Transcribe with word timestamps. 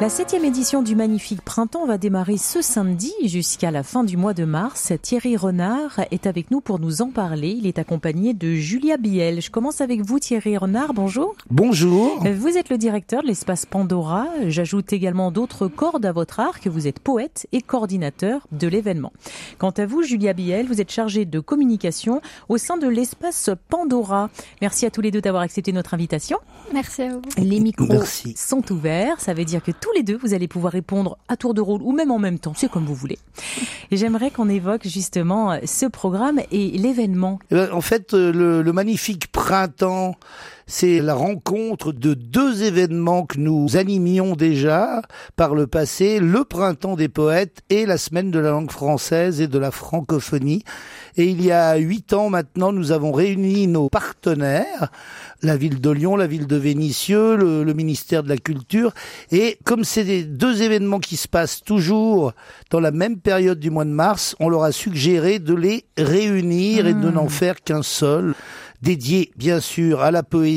La 0.00 0.08
septième 0.08 0.44
édition 0.44 0.82
du 0.82 0.96
Magnifique 0.96 1.40
Printemps 1.40 1.86
va 1.86 1.98
démarrer 1.98 2.36
ce 2.36 2.60
samedi 2.60 3.12
jusqu'à 3.22 3.70
la 3.70 3.84
fin 3.84 4.02
du 4.02 4.16
mois 4.16 4.34
de 4.34 4.44
mars. 4.44 4.92
Thierry 5.00 5.36
Renard 5.36 6.00
est 6.10 6.26
avec 6.26 6.50
nous 6.50 6.60
pour 6.60 6.80
nous 6.80 7.00
en 7.00 7.10
parler. 7.10 7.50
Il 7.56 7.66
est 7.68 7.78
accompagné 7.78 8.34
de 8.34 8.54
Julia 8.54 8.96
Biel. 8.96 9.40
Je 9.40 9.52
commence 9.52 9.80
avec 9.80 10.00
vous 10.02 10.18
Thierry 10.18 10.58
Renard, 10.58 10.94
bonjour. 10.94 11.36
Bonjour. 11.48 12.18
Vous 12.24 12.58
êtes 12.58 12.70
le 12.70 12.76
directeur 12.76 13.22
de 13.22 13.28
l'espace 13.28 13.66
Pandora. 13.66 14.26
J'ajoute 14.48 14.92
également 14.92 15.30
d'autres 15.30 15.68
cordes 15.68 16.04
à 16.04 16.12
votre 16.12 16.40
arc. 16.40 16.66
Vous 16.66 16.88
êtes 16.88 16.98
poète 16.98 17.46
et 17.52 17.62
coordinateur 17.62 18.48
de 18.50 18.66
l'événement. 18.66 19.12
Quant 19.58 19.70
à 19.70 19.86
vous 19.86 20.02
Julia 20.02 20.32
Biel, 20.32 20.66
vous 20.66 20.80
êtes 20.80 20.90
chargée 20.90 21.24
de 21.24 21.38
communication 21.38 22.20
au 22.48 22.58
sein 22.58 22.76
de 22.78 22.88
l'espace 22.88 23.48
Pandora. 23.68 24.28
Merci 24.60 24.86
à 24.86 24.90
tous 24.90 25.00
les 25.02 25.12
deux 25.12 25.20
d'avoir 25.20 25.44
accepté 25.44 25.70
notre 25.72 25.94
invitation. 25.94 26.38
Merci 26.72 27.02
à 27.02 27.14
vous. 27.14 27.22
Les 27.38 27.60
micros 27.60 27.86
Merci. 27.88 28.34
sont 28.36 28.72
ouverts. 28.72 29.20
Ça 29.20 29.34
veut 29.34 29.44
dire 29.44 29.62
que 29.62 29.70
tous 29.84 29.92
les 29.92 30.02
deux, 30.02 30.16
vous 30.16 30.32
allez 30.32 30.48
pouvoir 30.48 30.72
répondre 30.72 31.18
à 31.28 31.36
tour 31.36 31.52
de 31.52 31.60
rôle 31.60 31.82
ou 31.82 31.92
même 31.92 32.10
en 32.10 32.18
même 32.18 32.38
temps. 32.38 32.54
C'est 32.56 32.70
comme 32.70 32.86
vous 32.86 32.94
voulez. 32.94 33.18
J'aimerais 33.92 34.30
qu'on 34.30 34.48
évoque 34.48 34.88
justement 34.88 35.58
ce 35.66 35.84
programme 35.84 36.40
et 36.50 36.70
l'événement. 36.78 37.38
Eh 37.50 37.56
ben, 37.56 37.70
En 37.70 37.82
fait, 37.82 38.14
euh, 38.14 38.32
le, 38.32 38.62
le 38.62 38.72
magnifique 38.72 39.30
printemps, 39.30 40.14
c'est 40.66 41.00
la 41.00 41.14
rencontre 41.14 41.92
de 41.92 42.14
deux 42.14 42.62
événements 42.62 43.26
que 43.26 43.38
nous 43.38 43.76
animions 43.76 44.34
déjà 44.34 45.02
par 45.36 45.54
le 45.54 45.66
passé, 45.66 46.20
le 46.20 46.44
printemps 46.44 46.96
des 46.96 47.08
poètes 47.08 47.62
et 47.70 47.86
la 47.86 47.98
semaine 47.98 48.30
de 48.30 48.38
la 48.38 48.50
langue 48.50 48.70
française 48.70 49.40
et 49.40 49.48
de 49.48 49.58
la 49.58 49.70
francophonie. 49.70 50.64
Et 51.16 51.26
il 51.26 51.44
y 51.44 51.52
a 51.52 51.76
huit 51.76 52.12
ans 52.12 52.30
maintenant, 52.30 52.72
nous 52.72 52.92
avons 52.92 53.12
réuni 53.12 53.66
nos 53.66 53.88
partenaires, 53.88 54.90
la 55.42 55.56
ville 55.56 55.80
de 55.80 55.90
Lyon, 55.90 56.16
la 56.16 56.26
ville 56.26 56.46
de 56.46 56.56
Vénissieux, 56.56 57.36
le, 57.36 57.62
le 57.62 57.74
ministère 57.74 58.22
de 58.22 58.28
la 58.28 58.36
Culture. 58.36 58.92
Et 59.30 59.58
comme 59.64 59.84
c'est 59.84 60.04
des 60.04 60.24
deux 60.24 60.62
événements 60.62 60.98
qui 60.98 61.16
se 61.16 61.28
passent 61.28 61.62
toujours 61.62 62.32
dans 62.70 62.80
la 62.80 62.90
même 62.90 63.18
période 63.18 63.60
du 63.60 63.70
mois 63.70 63.84
de 63.84 63.90
mars, 63.90 64.34
on 64.40 64.48
leur 64.48 64.64
a 64.64 64.72
suggéré 64.72 65.38
de 65.38 65.54
les 65.54 65.84
réunir 65.96 66.86
et 66.86 66.94
de 66.94 67.10
n'en 67.10 67.28
faire 67.28 67.62
qu'un 67.62 67.82
seul, 67.82 68.34
dédié 68.82 69.30
bien 69.36 69.60
sûr 69.60 70.02
à 70.02 70.10
la 70.10 70.22
poésie, 70.22 70.53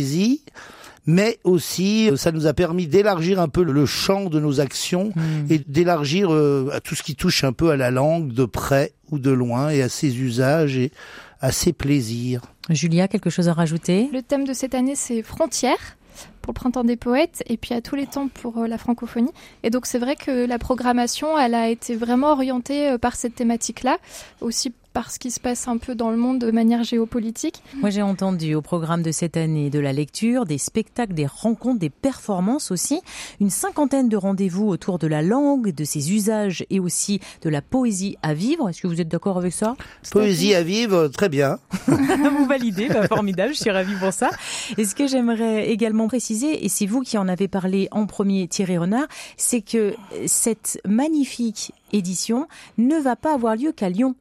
mais 1.07 1.39
aussi 1.43 2.11
euh, 2.11 2.17
ça 2.17 2.31
nous 2.31 2.45
a 2.45 2.53
permis 2.53 2.85
d'élargir 2.85 3.39
un 3.39 3.47
peu 3.47 3.63
le 3.63 3.85
champ 3.87 4.25
de 4.25 4.39
nos 4.39 4.59
actions 4.59 5.13
et 5.49 5.57
d'élargir 5.57 6.31
euh, 6.31 6.69
à 6.73 6.81
tout 6.81 6.93
ce 6.93 7.01
qui 7.01 7.15
touche 7.15 7.43
un 7.43 7.53
peu 7.53 7.71
à 7.71 7.77
la 7.77 7.89
langue 7.89 8.33
de 8.33 8.45
près 8.45 8.93
ou 9.09 9.17
de 9.17 9.31
loin 9.31 9.69
et 9.69 9.81
à 9.81 9.89
ses 9.89 10.19
usages 10.19 10.77
et 10.77 10.91
à 11.39 11.51
ses 11.51 11.71
plaisirs. 11.71 12.41
Julia, 12.69 13.07
quelque 13.07 13.29
chose 13.29 13.47
à 13.47 13.53
rajouter? 13.53 14.09
Le 14.11 14.21
thème 14.21 14.43
de 14.43 14.53
cette 14.53 14.75
année, 14.75 14.95
c'est 14.95 15.23
frontières 15.23 15.97
pour 16.41 16.51
le 16.51 16.55
printemps 16.55 16.83
des 16.83 16.97
poètes 16.97 17.43
et 17.47 17.57
puis 17.57 17.73
à 17.73 17.81
tous 17.81 17.95
les 17.95 18.07
temps 18.07 18.27
pour 18.27 18.57
euh, 18.57 18.67
la 18.67 18.77
francophonie. 18.77 19.31
Et 19.63 19.69
donc 19.69 19.85
c'est 19.85 19.99
vrai 19.99 20.15
que 20.15 20.45
la 20.45 20.59
programmation, 20.59 21.37
elle 21.37 21.55
a 21.55 21.69
été 21.69 21.95
vraiment 21.95 22.31
orientée 22.31 22.97
par 22.97 23.15
cette 23.15 23.35
thématique-là, 23.35 23.97
aussi 24.41 24.73
par 24.97 25.11
ce 25.11 25.19
qui 25.19 25.29
se 25.29 25.39
passe 25.39 25.67
un 25.67 25.77
peu 25.77 25.93
dans 25.93 26.09
le 26.09 26.17
monde 26.17 26.39
de 26.39 26.49
manière 26.49 26.83
géopolitique. 26.83 27.61
Moi, 27.75 27.91
j'ai 27.91 28.01
entendu 28.01 28.55
au 28.55 28.63
programme 28.63 29.03
de 29.03 29.11
cette 29.11 29.37
année 29.37 29.69
de 29.69 29.77
la 29.77 29.93
lecture, 29.93 30.45
des 30.45 30.57
spectacles, 30.57 31.13
des 31.13 31.27
rencontres, 31.27 31.77
des 31.77 31.91
performances 31.91 32.71
aussi, 32.71 33.01
une 33.39 33.51
cinquantaine 33.51 34.09
de 34.09 34.17
rendez-vous 34.17 34.67
autour 34.67 34.97
de 34.97 35.05
la 35.05 35.21
langue, 35.21 35.71
de 35.71 35.83
ses 35.83 36.13
usages 36.13 36.65
et 36.71 36.79
aussi 36.79 37.19
de 37.43 37.49
la 37.51 37.61
poésie 37.61 38.17
à 38.23 38.33
vivre. 38.33 38.69
Est-ce 38.69 38.81
que 38.81 38.87
vous 38.87 38.99
êtes 38.99 39.07
d'accord 39.07 39.37
avec 39.37 39.53
ça 39.53 39.75
Poésie 40.09 40.55
à 40.55 40.63
vivre, 40.63 41.09
très 41.09 41.29
bien. 41.29 41.59
Vous 41.85 42.47
validez, 42.47 42.87
bah, 42.87 43.07
formidable, 43.07 43.53
je 43.53 43.59
suis 43.59 43.69
ravie 43.69 43.93
pour 43.99 44.13
ça. 44.13 44.31
Et 44.79 44.85
ce 44.85 44.95
que 44.95 45.05
j'aimerais 45.05 45.69
également 45.69 46.07
préciser, 46.07 46.65
et 46.65 46.69
c'est 46.69 46.87
vous 46.87 47.01
qui 47.01 47.19
en 47.19 47.27
avez 47.27 47.47
parlé 47.47 47.87
en 47.91 48.07
premier, 48.07 48.47
Thierry 48.47 48.79
Renard, 48.79 49.07
c'est 49.37 49.61
que 49.61 49.93
cette 50.25 50.81
magnifique 50.87 51.71
édition 51.93 52.47
ne 52.77 52.95
va 52.95 53.15
pas 53.15 53.33
avoir 53.33 53.55
lieu 53.55 53.71
qu'à 53.71 53.89
Lyon. 53.89 54.15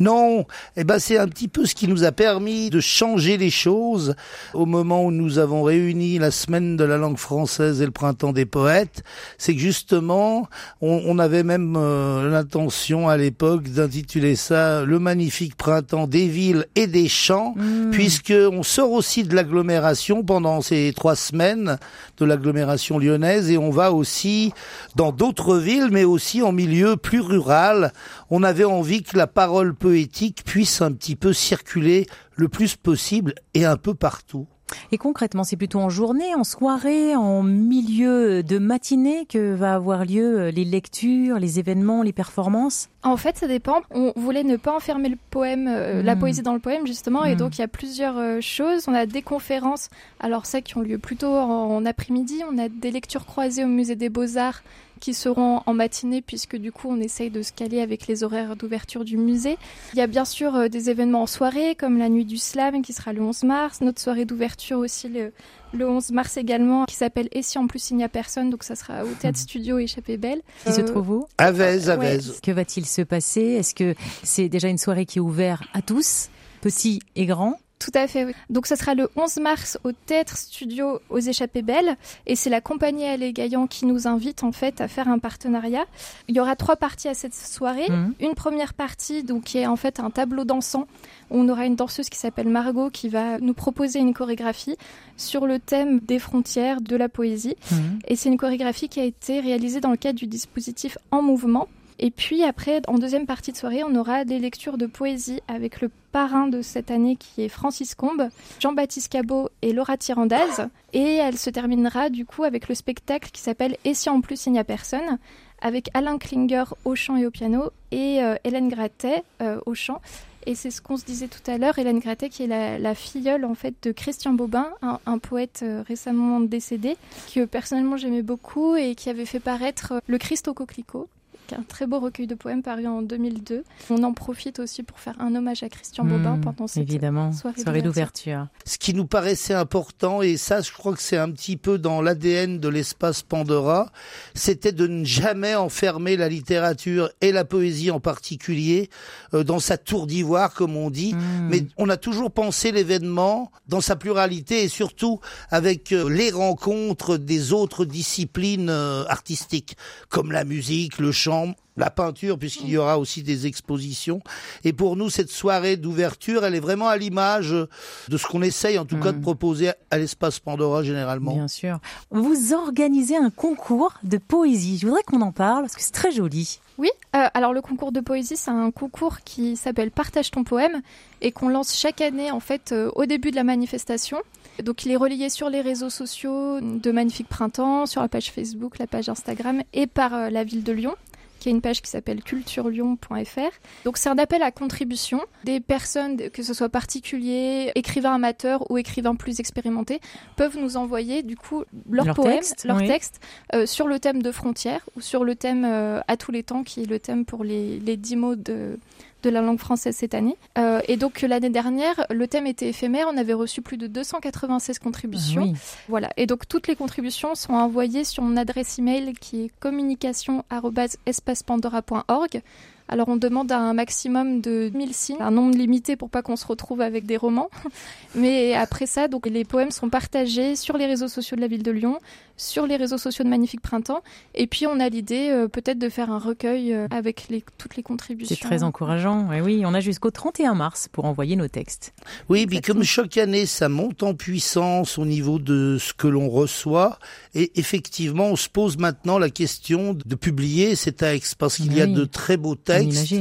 Non, 0.00 0.44
eh 0.76 0.84
ben 0.84 0.98
c'est 0.98 1.18
un 1.18 1.26
petit 1.26 1.48
peu 1.48 1.66
ce 1.66 1.74
qui 1.74 1.88
nous 1.88 2.04
a 2.04 2.12
permis 2.12 2.70
de 2.70 2.80
changer 2.80 3.36
les 3.36 3.50
choses 3.50 4.14
au 4.54 4.64
moment 4.64 5.04
où 5.04 5.10
nous 5.10 5.38
avons 5.38 5.62
réuni 5.62 6.18
la 6.18 6.30
semaine 6.30 6.76
de 6.76 6.84
la 6.84 6.96
langue 6.98 7.18
française 7.18 7.82
et 7.82 7.84
le 7.84 7.90
printemps 7.90 8.32
des 8.32 8.46
poètes. 8.46 9.02
C'est 9.38 9.54
que 9.54 9.60
justement, 9.60 10.48
on, 10.80 11.02
on 11.06 11.18
avait 11.18 11.42
même 11.42 11.74
euh, 11.76 12.30
l'intention 12.30 13.08
à 13.08 13.16
l'époque 13.16 13.64
d'intituler 13.64 14.36
ça 14.36 14.84
le 14.84 14.98
magnifique 14.98 15.56
printemps 15.56 16.06
des 16.06 16.28
villes 16.28 16.66
et 16.76 16.86
des 16.86 17.08
champs, 17.08 17.54
puisque 17.90 18.32
on 18.32 18.62
sort 18.62 18.92
aussi 18.92 19.24
de 19.24 19.34
l'agglomération 19.34 20.22
pendant 20.22 20.60
ces 20.60 20.92
trois 20.94 21.16
semaines 21.16 21.78
de 22.18 22.24
l'agglomération 22.24 22.98
lyonnaise 22.98 23.50
et 23.50 23.58
on 23.58 23.70
va 23.70 23.92
aussi 23.92 24.52
dans 24.96 25.12
d'autres 25.12 25.56
villes, 25.56 25.88
mais 25.90 26.04
aussi 26.04 26.42
en 26.42 26.52
milieu 26.52 26.96
plus 26.96 27.20
rural. 27.20 27.92
On 28.30 28.42
avait 28.42 28.64
envie 28.64 29.02
que 29.02 29.16
la 29.16 29.26
parole 29.38 29.72
poétique 29.72 30.42
puisse 30.44 30.82
un 30.82 30.90
petit 30.90 31.14
peu 31.14 31.32
circuler 31.32 32.08
le 32.34 32.48
plus 32.48 32.74
possible 32.74 33.36
et 33.54 33.64
un 33.64 33.76
peu 33.76 33.94
partout. 33.94 34.48
Et 34.90 34.98
concrètement, 34.98 35.44
c'est 35.44 35.56
plutôt 35.56 35.78
en 35.78 35.88
journée, 35.88 36.34
en 36.34 36.42
soirée, 36.42 37.14
en 37.14 37.44
milieu 37.44 38.42
de 38.42 38.58
matinée 38.58 39.26
que 39.26 39.54
va 39.54 39.74
avoir 39.76 40.04
lieu 40.04 40.48
les 40.48 40.64
lectures, 40.64 41.38
les 41.38 41.60
événements, 41.60 42.02
les 42.02 42.12
performances? 42.12 42.88
En 43.04 43.16
fait, 43.16 43.36
ça 43.38 43.46
dépend. 43.46 43.80
On 43.92 44.12
voulait 44.16 44.42
ne 44.42 44.56
pas 44.56 44.74
enfermer 44.74 45.08
le 45.08 45.16
poème, 45.30 45.68
euh, 45.68 46.02
la 46.02 46.16
Mm. 46.16 46.18
poésie 46.18 46.42
dans 46.42 46.52
le 46.54 46.58
poème 46.58 46.84
justement, 46.84 47.24
et 47.24 47.34
Mm. 47.34 47.38
donc 47.38 47.58
il 47.58 47.60
y 47.60 47.64
a 47.64 47.68
plusieurs 47.68 48.18
euh, 48.18 48.40
choses. 48.40 48.86
On 48.88 48.92
a 48.94 49.06
des 49.06 49.22
conférences, 49.22 49.88
alors 50.18 50.46
ça 50.46 50.62
qui 50.62 50.76
ont 50.76 50.80
lieu 50.82 50.98
plutôt 50.98 51.32
en, 51.32 51.76
en 51.76 51.86
après-midi. 51.86 52.42
On 52.52 52.58
a 52.58 52.68
des 52.68 52.90
lectures 52.90 53.24
croisées 53.24 53.62
au 53.62 53.68
musée 53.68 53.94
des 53.94 54.08
Beaux-Arts 54.08 54.62
qui 54.98 55.14
seront 55.14 55.62
en 55.66 55.74
matinée 55.74 56.22
puisque 56.22 56.56
du 56.56 56.72
coup 56.72 56.88
on 56.90 57.00
essaye 57.00 57.30
de 57.30 57.42
se 57.42 57.52
caler 57.52 57.80
avec 57.80 58.06
les 58.06 58.24
horaires 58.24 58.56
d'ouverture 58.56 59.04
du 59.04 59.16
musée. 59.16 59.56
Il 59.94 59.98
y 59.98 60.02
a 60.02 60.06
bien 60.06 60.24
sûr 60.24 60.54
euh, 60.54 60.68
des 60.68 60.90
événements 60.90 61.22
en 61.22 61.26
soirée 61.26 61.74
comme 61.74 61.98
la 61.98 62.08
nuit 62.08 62.24
du 62.24 62.36
slam 62.36 62.82
qui 62.82 62.92
sera 62.92 63.12
le 63.12 63.22
11 63.22 63.44
mars, 63.44 63.80
notre 63.80 64.00
soirée 64.00 64.24
d'ouverture 64.24 64.78
aussi 64.78 65.08
le, 65.08 65.32
le 65.72 65.88
11 65.88 66.10
mars 66.12 66.36
également 66.36 66.84
qui 66.84 66.96
s'appelle 66.96 67.28
Et 67.32 67.42
si 67.42 67.58
en 67.58 67.66
plus 67.66 67.90
il 67.90 67.96
n'y 67.96 68.04
a 68.04 68.08
personne, 68.08 68.50
donc 68.50 68.62
ça 68.64 68.74
sera 68.76 69.04
au 69.04 69.08
Théâtre 69.20 69.38
Studio 69.38 69.78
Échappée 69.78 70.16
Belle. 70.16 70.42
qui 70.64 70.72
se 70.72 70.80
Euh, 70.80 70.84
trouvent 70.84 71.10
où? 71.10 71.26
Avez, 71.38 71.76
ouais. 71.78 71.88
Avez. 71.88 72.18
Que 72.42 72.50
va-t-il 72.50 72.86
se 72.86 73.02
passer? 73.02 73.40
Est-ce 73.42 73.74
que 73.74 73.94
c'est 74.22 74.48
déjà 74.48 74.68
une 74.68 74.78
soirée 74.78 75.06
qui 75.06 75.18
est 75.18 75.22
ouverte 75.22 75.62
à 75.74 75.82
tous, 75.82 76.28
petits 76.60 77.00
et 77.16 77.26
grands? 77.26 77.58
Tout 77.78 77.92
à 77.94 78.08
fait, 78.08 78.24
oui. 78.24 78.32
Donc 78.50 78.66
ça 78.66 78.76
sera 78.76 78.94
le 78.94 79.08
11 79.16 79.36
mars 79.36 79.78
au 79.84 79.92
Théâtre 79.92 80.36
Studio 80.36 81.00
aux 81.10 81.18
Échappées 81.18 81.62
Belles 81.62 81.96
et 82.26 82.34
c'est 82.34 82.50
la 82.50 82.60
compagnie 82.60 83.04
Allée 83.04 83.32
Gaillant 83.32 83.66
qui 83.66 83.86
nous 83.86 84.08
invite 84.08 84.42
en 84.42 84.52
fait 84.52 84.80
à 84.80 84.88
faire 84.88 85.08
un 85.08 85.18
partenariat. 85.18 85.84
Il 86.26 86.36
y 86.36 86.40
aura 86.40 86.56
trois 86.56 86.76
parties 86.76 87.08
à 87.08 87.14
cette 87.14 87.34
soirée. 87.34 87.88
Mhm. 87.88 88.14
Une 88.20 88.34
première 88.34 88.74
partie 88.74 89.22
donc 89.22 89.44
qui 89.44 89.58
est 89.58 89.66
en 89.66 89.76
fait 89.76 90.00
un 90.00 90.10
tableau 90.10 90.44
dansant. 90.44 90.86
On 91.30 91.48
aura 91.48 91.66
une 91.66 91.76
danseuse 91.76 92.08
qui 92.08 92.18
s'appelle 92.18 92.48
Margot 92.48 92.90
qui 92.90 93.08
va 93.08 93.38
nous 93.38 93.54
proposer 93.54 94.00
une 94.00 94.14
chorégraphie 94.14 94.76
sur 95.16 95.46
le 95.46 95.58
thème 95.58 96.00
des 96.00 96.18
frontières 96.18 96.80
de 96.80 96.96
la 96.96 97.08
poésie. 97.08 97.56
Mhm. 97.70 97.98
Et 98.08 98.16
c'est 98.16 98.28
une 98.28 98.38
chorégraphie 98.38 98.88
qui 98.88 99.00
a 99.00 99.04
été 99.04 99.40
réalisée 99.40 99.80
dans 99.80 99.90
le 99.90 99.96
cadre 99.96 100.18
du 100.18 100.26
dispositif 100.26 100.98
En 101.10 101.22
Mouvement. 101.22 101.68
Et 101.98 102.10
puis 102.10 102.44
après, 102.44 102.80
en 102.86 102.98
deuxième 102.98 103.26
partie 103.26 103.52
de 103.52 103.56
soirée, 103.56 103.82
on 103.84 103.94
aura 103.96 104.24
des 104.24 104.38
lectures 104.38 104.78
de 104.78 104.86
poésie 104.86 105.40
avec 105.48 105.80
le 105.80 105.90
parrain 106.12 106.46
de 106.46 106.62
cette 106.62 106.90
année 106.90 107.16
qui 107.16 107.42
est 107.42 107.48
Francis 107.48 107.94
Combe, 107.94 108.28
Jean-Baptiste 108.60 109.10
Cabot 109.10 109.48
et 109.62 109.72
Laura 109.72 109.96
Tirandaz. 109.96 110.68
Et 110.92 111.16
elle 111.16 111.36
se 111.36 111.50
terminera 111.50 112.08
du 112.08 112.24
coup 112.24 112.44
avec 112.44 112.68
le 112.68 112.74
spectacle 112.74 113.30
qui 113.32 113.40
s'appelle 113.40 113.76
Et 113.84 113.94
si 113.94 114.08
en 114.08 114.20
plus 114.20 114.46
il 114.46 114.52
n'y 114.52 114.58
a 114.58 114.64
personne? 114.64 115.18
avec 115.60 115.90
Alain 115.94 116.18
Klinger 116.18 116.64
au 116.84 116.94
chant 116.94 117.16
et 117.16 117.26
au 117.26 117.30
piano 117.30 117.70
et 117.90 118.22
euh, 118.22 118.36
Hélène 118.44 118.68
Grattet 118.68 119.22
euh, 119.42 119.60
au 119.66 119.74
chant. 119.74 120.00
Et 120.46 120.54
c'est 120.54 120.70
ce 120.70 120.80
qu'on 120.80 120.96
se 120.96 121.04
disait 121.04 121.28
tout 121.28 121.50
à 121.50 121.58
l'heure, 121.58 121.78
Hélène 121.78 121.98
Grattet 121.98 122.30
qui 122.30 122.44
est 122.44 122.78
la, 122.78 122.94
filleule 122.94 123.44
en 123.44 123.54
fait 123.54 123.74
de 123.82 123.92
Christian 123.92 124.32
Bobin, 124.32 124.68
un, 124.82 125.18
poète 125.18 125.60
euh, 125.62 125.82
récemment 125.86 126.40
décédé, 126.40 126.96
que 127.34 127.44
personnellement 127.44 127.96
j'aimais 127.96 128.22
beaucoup 128.22 128.76
et 128.76 128.94
qui 128.94 129.10
avait 129.10 129.26
fait 129.26 129.40
paraître 129.40 130.00
Le 130.06 130.16
Christ 130.16 130.48
au 130.48 130.54
coquelicot, 130.54 131.08
qui 131.48 131.54
est 131.54 131.58
un 131.58 131.62
très 131.62 131.86
beau 131.86 131.98
recueil 131.98 132.26
de 132.26 132.34
poèmes 132.34 132.62
paru 132.62 132.86
en 132.86 133.02
2002. 133.02 133.64
On 133.90 134.02
en 134.04 134.12
profite 134.12 134.60
aussi 134.60 134.82
pour 134.82 135.00
faire 135.00 135.14
un 135.18 135.34
hommage 135.34 135.62
à 135.62 135.68
Christian 135.68 136.04
Bobin 136.04 136.36
Mhm, 136.36 136.40
pendant 136.42 136.66
cette 136.66 136.82
Évidemment, 136.82 137.32
soirée 137.32 137.60
soirée 137.60 137.82
d'ouverture. 137.82 138.48
Ce 138.64 138.78
qui 138.78 138.94
nous 138.94 139.06
paraissait 139.06 139.54
important, 139.54 140.22
et 140.22 140.36
ça 140.36 140.60
je 140.60 140.72
crois 140.72 140.94
que 140.94 141.02
c'est 141.02 141.16
un 141.16 141.30
petit 141.30 141.56
peu 141.56 141.78
dans 141.78 142.02
l'ADN 142.02 142.58
de 142.58 142.68
l'espace 142.68 143.22
Pandora, 143.22 143.90
c'était 144.34 144.72
de 144.72 144.86
ne 144.86 145.04
jamais 145.04 145.54
enfermer 145.54 146.16
la 146.16 146.28
littérature 146.28 147.10
et 147.20 147.32
la 147.32 147.44
poésie 147.44 147.90
en 147.90 148.00
particulier 148.00 148.90
euh, 149.34 149.42
dans 149.42 149.58
sa 149.58 149.78
tour 149.78 150.06
d'ivoire, 150.06 150.52
comme 150.52 150.76
on 150.76 150.90
dit. 150.90 151.14
Mhm. 151.14 151.48
Mais 151.48 151.66
on 151.76 151.88
a 151.88 151.96
toujours 151.96 152.30
pensé 152.30 152.72
l'événement 152.72 153.50
dans 153.66 153.80
sa 153.80 153.96
pluralité 153.96 154.64
et 154.64 154.68
surtout 154.68 155.20
avec 155.50 155.92
euh, 155.92 156.08
les 156.08 156.30
rencontres 156.30 157.16
des 157.16 157.52
autres 157.52 157.84
disciplines 157.84 158.70
euh, 158.70 159.04
artistiques, 159.08 159.76
comme 160.08 160.32
la 160.32 160.44
musique, 160.44 160.98
le 160.98 161.12
chant, 161.12 161.37
la 161.76 161.90
peinture, 161.90 162.38
puisqu'il 162.38 162.70
y 162.70 162.76
aura 162.76 162.98
aussi 162.98 163.22
des 163.22 163.46
expositions. 163.46 164.20
Et 164.64 164.72
pour 164.72 164.96
nous, 164.96 165.10
cette 165.10 165.30
soirée 165.30 165.76
d'ouverture, 165.76 166.44
elle 166.44 166.54
est 166.54 166.60
vraiment 166.60 166.88
à 166.88 166.96
l'image 166.96 167.50
de 167.50 168.16
ce 168.16 168.26
qu'on 168.26 168.42
essaye, 168.42 168.78
en 168.78 168.84
tout 168.84 168.98
cas, 168.98 169.12
de 169.12 169.20
proposer 169.20 169.70
à 169.90 169.98
l'espace 169.98 170.40
Pandora 170.40 170.82
généralement. 170.82 171.34
Bien 171.34 171.48
sûr. 171.48 171.78
Vous 172.10 172.52
organisez 172.52 173.16
un 173.16 173.30
concours 173.30 173.94
de 174.02 174.18
poésie. 174.18 174.78
Je 174.78 174.86
voudrais 174.86 175.02
qu'on 175.04 175.20
en 175.20 175.32
parle 175.32 175.62
parce 175.62 175.76
que 175.76 175.82
c'est 175.82 175.92
très 175.92 176.10
joli. 176.10 176.60
Oui, 176.78 176.90
euh, 177.16 177.26
alors 177.34 177.52
le 177.52 177.60
concours 177.60 177.90
de 177.90 178.00
poésie, 178.00 178.36
c'est 178.36 178.52
un 178.52 178.70
concours 178.70 179.20
qui 179.20 179.56
s'appelle 179.56 179.90
Partage 179.90 180.30
ton 180.30 180.44
poème 180.44 180.80
et 181.20 181.32
qu'on 181.32 181.48
lance 181.48 181.74
chaque 181.76 182.00
année 182.00 182.30
en 182.30 182.38
fait 182.40 182.70
euh, 182.70 182.90
au 182.94 183.04
début 183.04 183.30
de 183.32 183.36
la 183.36 183.44
manifestation. 183.44 184.18
Donc 184.62 184.84
il 184.84 184.92
est 184.92 184.96
relayé 184.96 185.28
sur 185.28 185.50
les 185.50 185.60
réseaux 185.60 185.90
sociaux 185.90 186.60
de 186.60 186.90
Magnifique 186.92 187.28
Printemps, 187.28 187.86
sur 187.86 188.00
la 188.00 188.08
page 188.08 188.30
Facebook, 188.30 188.78
la 188.78 188.86
page 188.86 189.08
Instagram 189.08 189.62
et 189.72 189.86
par 189.86 190.14
euh, 190.14 190.30
la 190.30 190.44
ville 190.44 190.62
de 190.62 190.72
Lyon 190.72 190.94
qui 191.38 191.48
a 191.48 191.50
une 191.50 191.60
page 191.60 191.82
qui 191.82 191.90
s'appelle 191.90 192.22
culturelyon.fr. 192.22 193.50
Donc 193.84 193.96
c'est 193.96 194.08
un 194.08 194.18
appel 194.18 194.42
à 194.42 194.50
contribution. 194.50 195.20
Des 195.44 195.60
personnes, 195.60 196.30
que 196.30 196.42
ce 196.42 196.54
soit 196.54 196.68
particuliers, 196.68 197.72
écrivains 197.74 198.14
amateurs 198.14 198.70
ou 198.70 198.78
écrivains 198.78 199.14
plus 199.14 199.40
expérimentés, 199.40 200.00
peuvent 200.36 200.58
nous 200.58 200.76
envoyer 200.76 201.22
du 201.22 201.36
coup 201.36 201.64
leurs 201.90 202.06
Leur 202.06 202.14
poèmes, 202.16 202.36
texte, 202.36 202.64
leurs 202.64 202.78
oui. 202.78 202.86
textes 202.86 203.20
euh, 203.54 203.66
sur 203.66 203.86
le 203.86 203.98
thème 203.98 204.22
de 204.22 204.32
frontières 204.32 204.88
ou 204.96 205.00
sur 205.00 205.24
le 205.24 205.34
thème 205.34 205.64
euh, 205.64 206.00
à 206.08 206.16
tous 206.16 206.32
les 206.32 206.42
temps 206.42 206.64
qui 206.64 206.82
est 206.82 206.86
le 206.86 206.98
thème 206.98 207.24
pour 207.24 207.44
les, 207.44 207.78
les 207.80 207.96
10 207.96 208.16
mots 208.16 208.36
de 208.36 208.78
de 209.22 209.30
la 209.30 209.40
langue 209.40 209.58
française 209.58 209.96
cette 209.96 210.14
année. 210.14 210.36
Euh, 210.56 210.80
et 210.88 210.96
donc 210.96 211.22
l'année 211.22 211.50
dernière, 211.50 212.06
le 212.10 212.28
thème 212.28 212.46
était 212.46 212.68
éphémère, 212.68 213.08
on 213.12 213.16
avait 213.16 213.32
reçu 213.32 213.62
plus 213.62 213.76
de 213.76 213.86
296 213.86 214.78
contributions. 214.78 215.42
Oui. 215.42 215.54
Voilà. 215.88 216.10
Et 216.16 216.26
donc 216.26 216.46
toutes 216.48 216.68
les 216.68 216.76
contributions 216.76 217.34
sont 217.34 217.54
envoyées 217.54 218.04
sur 218.04 218.22
mon 218.22 218.36
adresse 218.36 218.78
email 218.78 219.14
qui 219.14 219.46
est 219.46 219.50
communication@espacepandora.org. 219.60 222.42
Alors 222.88 223.08
on 223.08 223.16
demande 223.16 223.52
un 223.52 223.74
maximum 223.74 224.40
de 224.40 224.70
1000 224.74 224.94
signes, 224.94 225.20
un 225.20 225.30
nombre 225.30 225.56
limité 225.56 225.94
pour 225.94 226.08
pas 226.08 226.22
qu'on 226.22 226.36
se 226.36 226.46
retrouve 226.46 226.80
avec 226.80 227.04
des 227.04 227.18
romans. 227.18 227.50
Mais 228.14 228.54
après 228.54 228.86
ça, 228.86 229.08
donc 229.08 229.26
les 229.26 229.44
poèmes 229.44 229.70
sont 229.70 229.90
partagés 229.90 230.56
sur 230.56 230.78
les 230.78 230.86
réseaux 230.86 231.08
sociaux 231.08 231.36
de 231.36 231.42
la 231.42 231.48
ville 231.48 231.62
de 231.62 231.70
Lyon, 231.70 231.98
sur 232.38 232.66
les 232.66 232.76
réseaux 232.76 232.96
sociaux 232.96 233.24
de 233.24 233.28
Magnifique 233.28 233.60
Printemps. 233.60 234.02
Et 234.34 234.46
puis 234.46 234.66
on 234.66 234.80
a 234.80 234.88
l'idée 234.88 235.28
euh, 235.30 235.48
peut-être 235.48 235.78
de 235.78 235.88
faire 235.90 236.10
un 236.10 236.18
recueil 236.18 236.72
euh, 236.72 236.86
avec 236.90 237.26
les, 237.28 237.44
toutes 237.58 237.76
les 237.76 237.82
contributions. 237.82 238.34
C'est 238.34 238.46
très 238.46 238.62
encourageant. 238.62 239.30
Et 239.32 239.42
oui, 239.42 239.64
on 239.66 239.74
a 239.74 239.80
jusqu'au 239.80 240.10
31 240.10 240.54
mars 240.54 240.88
pour 240.90 241.04
envoyer 241.04 241.36
nos 241.36 241.48
textes. 241.48 241.92
Oui, 242.28 242.46
puis 242.46 242.60
comme 242.60 242.82
chaque 242.84 243.18
année, 243.18 243.44
ça 243.44 243.68
monte 243.68 244.02
en 244.02 244.14
puissance 244.14 244.98
au 244.98 245.04
niveau 245.04 245.38
de 245.38 245.76
ce 245.78 245.92
que 245.92 246.06
l'on 246.06 246.30
reçoit. 246.30 246.98
Et 247.34 247.52
effectivement, 247.58 248.28
on 248.28 248.36
se 248.36 248.48
pose 248.48 248.78
maintenant 248.78 249.18
la 249.18 249.30
question 249.30 249.94
de 249.94 250.14
publier 250.14 250.76
ces 250.76 250.92
textes 250.92 251.34
parce 251.34 251.56
qu'il 251.56 251.76
y 251.76 251.80
a 251.80 251.86
de 251.86 252.04
très 252.04 252.36
beaux 252.36 252.52
On 252.52 252.54
textes. 252.54 253.14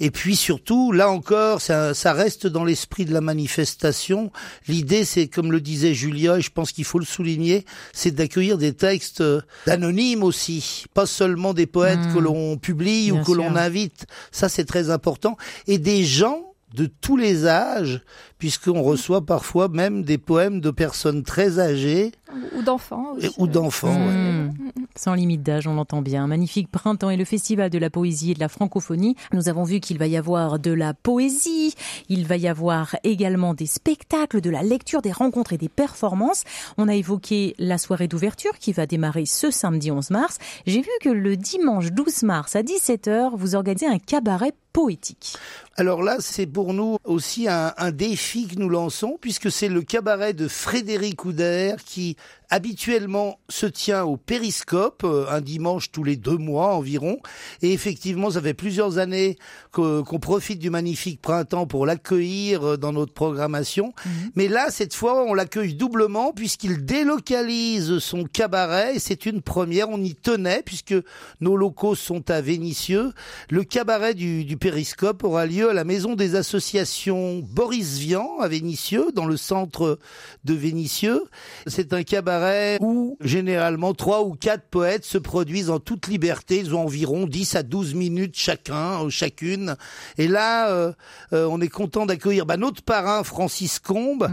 Et 0.00 0.10
puis 0.10 0.36
surtout, 0.36 0.90
là 0.90 1.10
encore, 1.10 1.60
ça, 1.60 1.92
ça 1.92 2.14
reste 2.14 2.46
dans 2.46 2.64
l'esprit 2.64 3.04
de 3.04 3.12
la 3.12 3.20
manifestation. 3.20 4.32
L'idée, 4.68 5.04
c'est, 5.04 5.28
comme 5.28 5.52
le 5.52 5.60
disait 5.60 5.92
Julia, 5.92 6.38
et 6.38 6.40
je 6.40 6.50
pense 6.50 6.72
qu'il 6.72 6.84
faut 6.84 6.98
le 6.98 7.04
souligner, 7.04 7.66
c'est 7.92 8.12
d'accueillir 8.12 8.53
des 8.56 8.74
textes 8.74 9.20
euh, 9.20 9.40
d'anonymes 9.66 10.22
aussi, 10.22 10.84
pas 10.94 11.06
seulement 11.06 11.54
des 11.54 11.66
poètes 11.66 11.94
Mmh. 11.94 12.14
que 12.14 12.18
l'on 12.18 12.56
publie 12.56 13.10
Bien 13.10 13.20
ou 13.20 13.24
que 13.24 13.32
l'on 13.32 13.56
invite. 13.56 14.06
Ça, 14.30 14.48
c'est 14.48 14.64
très 14.64 14.90
important. 14.90 15.36
Et 15.66 15.78
des 15.78 16.04
gens 16.04 16.53
de 16.74 16.86
tous 16.86 17.16
les 17.16 17.46
âges, 17.46 18.02
puisqu'on 18.38 18.82
reçoit 18.82 19.24
parfois 19.24 19.68
même 19.68 20.02
des 20.02 20.18
poèmes 20.18 20.60
de 20.60 20.70
personnes 20.70 21.22
très 21.22 21.60
âgées 21.60 22.12
Ou 22.56 22.62
d'enfants 22.62 23.14
ou 23.38 23.46
d'enfants. 23.46 23.94
ouais. 23.94 24.12
Mmh. 24.12 24.54
Sans 24.96 25.14
limite 25.14 25.42
d'âge, 25.42 25.66
on 25.66 25.74
l'entend 25.74 26.02
bien. 26.02 26.26
Magnifique 26.26 26.70
printemps 26.70 27.10
et 27.10 27.16
le 27.16 27.24
festival 27.24 27.70
de 27.70 27.78
la 27.78 27.90
poésie 27.90 28.32
et 28.32 28.34
de 28.34 28.40
la 28.40 28.48
francophonie. 28.48 29.16
Nous 29.32 29.48
avons 29.48 29.64
vu 29.64 29.80
qu'il 29.80 29.98
va 29.98 30.06
y 30.06 30.16
avoir 30.16 30.58
de 30.58 30.72
la 30.72 30.94
poésie, 30.94 31.74
il 32.08 32.26
va 32.26 32.36
y 32.36 32.46
avoir 32.46 32.96
également 33.02 33.54
des 33.54 33.66
spectacles, 33.66 34.40
de 34.40 34.50
la 34.50 34.62
lecture, 34.62 35.02
des 35.02 35.12
rencontres 35.12 35.52
et 35.52 35.58
des 35.58 35.68
performances. 35.68 36.44
On 36.76 36.88
a 36.88 36.94
évoqué 36.94 37.54
la 37.58 37.78
soirée 37.78 38.08
d'ouverture 38.08 38.58
qui 38.58 38.72
va 38.72 38.86
démarrer 38.86 39.26
ce 39.26 39.50
samedi 39.50 39.90
11 39.90 40.10
mars. 40.10 40.38
J'ai 40.66 40.80
vu 40.80 40.90
que 41.00 41.08
le 41.08 41.36
dimanche 41.36 41.90
12 41.92 42.22
mars 42.24 42.56
à 42.56 42.62
17h, 42.62 43.30
vous 43.36 43.54
organisez 43.54 43.86
un 43.86 43.98
cabaret 43.98 44.52
poétique. 44.74 45.36
Alors 45.76 46.02
là, 46.02 46.16
c'est 46.20 46.46
pour 46.46 46.74
nous 46.74 46.98
aussi 47.04 47.48
un, 47.48 47.72
un 47.78 47.92
défi 47.92 48.46
que 48.48 48.56
nous 48.56 48.68
lançons, 48.68 49.16
puisque 49.18 49.50
c'est 49.50 49.68
le 49.68 49.80
cabaret 49.80 50.34
de 50.34 50.48
Frédéric 50.48 51.24
Ouder 51.24 51.76
qui 51.86 52.16
habituellement 52.54 53.40
se 53.48 53.66
tient 53.66 54.04
au 54.04 54.16
Périscope, 54.16 55.02
euh, 55.02 55.26
un 55.28 55.40
dimanche 55.40 55.90
tous 55.90 56.04
les 56.04 56.14
deux 56.14 56.36
mois 56.36 56.76
environ. 56.76 57.18
Et 57.62 57.72
effectivement, 57.72 58.30
ça 58.30 58.40
fait 58.40 58.54
plusieurs 58.54 58.98
années 58.98 59.36
qu'on 59.72 60.20
profite 60.20 60.60
du 60.60 60.70
magnifique 60.70 61.20
printemps 61.20 61.66
pour 61.66 61.84
l'accueillir 61.84 62.62
euh, 62.62 62.76
dans 62.76 62.92
notre 62.92 63.12
programmation. 63.12 63.92
Mais 64.36 64.46
là, 64.46 64.66
cette 64.70 64.94
fois, 64.94 65.24
on 65.24 65.34
l'accueille 65.34 65.74
doublement 65.74 66.32
puisqu'il 66.32 66.84
délocalise 66.84 67.98
son 67.98 68.22
cabaret 68.22 68.94
et 68.94 68.98
c'est 69.00 69.26
une 69.26 69.42
première. 69.42 69.90
On 69.90 70.00
y 70.00 70.14
tenait 70.14 70.62
puisque 70.64 70.94
nos 71.40 71.56
locaux 71.56 71.96
sont 71.96 72.30
à 72.30 72.40
Vénissieux. 72.40 73.12
Le 73.50 73.64
cabaret 73.64 74.14
du, 74.14 74.44
du 74.44 74.56
Périscope 74.56 75.24
aura 75.24 75.46
lieu 75.46 75.70
à 75.70 75.74
la 75.74 75.82
maison 75.82 76.14
des 76.14 76.36
associations 76.36 77.40
Boris 77.40 77.98
Vian 77.98 78.38
à 78.40 78.46
Vénissieux, 78.46 79.06
dans 79.12 79.26
le 79.26 79.36
centre 79.36 79.98
de 80.44 80.54
Vénissieux. 80.54 81.24
C'est 81.66 81.92
un 81.92 82.04
cabaret 82.04 82.43
où 82.80 83.16
généralement 83.20 83.94
trois 83.94 84.22
ou 84.22 84.34
quatre 84.34 84.64
poètes 84.68 85.04
se 85.04 85.18
produisent 85.18 85.70
en 85.70 85.78
toute 85.78 86.06
liberté. 86.06 86.58
Ils 86.58 86.74
ont 86.74 86.82
environ 86.82 87.26
10 87.26 87.56
à 87.56 87.62
12 87.62 87.94
minutes 87.94 88.36
chacun, 88.36 89.00
ou 89.00 89.10
chacune. 89.10 89.76
Et 90.18 90.28
là, 90.28 90.70
euh, 90.70 90.92
euh, 91.32 91.46
on 91.50 91.60
est 91.60 91.68
content 91.68 92.06
d'accueillir 92.06 92.46
bah, 92.46 92.56
notre 92.56 92.82
parrain 92.82 93.24
Francis 93.24 93.78
Combe, 93.78 94.28